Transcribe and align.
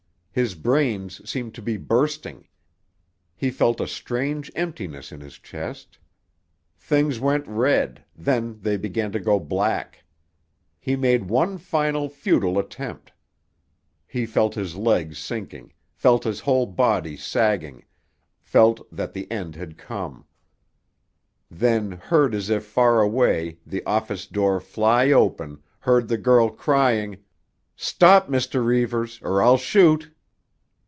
His 0.33 0.55
brains 0.55 1.29
seemed 1.29 1.53
to 1.55 1.61
be 1.61 1.75
bursting. 1.75 2.47
He 3.35 3.51
felt 3.51 3.81
a 3.81 3.85
strange 3.89 4.49
emptiness 4.55 5.11
in 5.11 5.19
his 5.19 5.37
chest. 5.37 5.97
Things 6.79 7.19
went 7.19 7.45
red, 7.49 8.05
then 8.15 8.57
they 8.61 8.77
began 8.77 9.11
to 9.11 9.19
go 9.19 9.41
black. 9.41 10.05
He 10.79 10.95
made 10.95 11.27
one 11.29 11.57
final 11.57 12.07
futile 12.07 12.57
attempt. 12.57 13.11
He 14.07 14.25
felt 14.25 14.55
his 14.55 14.77
legs 14.77 15.17
sinking, 15.19 15.73
felt 15.91 16.23
his 16.23 16.39
whole 16.39 16.65
body 16.65 17.17
sagging, 17.17 17.83
felt 18.39 18.89
that 18.89 19.11
the 19.11 19.29
end 19.29 19.57
had 19.57 19.77
come; 19.77 20.23
then 21.49 21.91
heard 21.91 22.33
as 22.33 22.49
if 22.49 22.63
far 22.63 23.01
away 23.01 23.57
the 23.65 23.83
office 23.85 24.27
door 24.27 24.61
fly 24.61 25.11
open, 25.11 25.61
heard 25.79 26.07
the 26.07 26.17
girl 26.17 26.49
crying—— 26.49 27.17
"Stop, 27.75 28.29
Mr. 28.29 28.65
Reivers, 28.65 29.19
or 29.21 29.43
I'll 29.43 29.57
shoot!" 29.57 30.09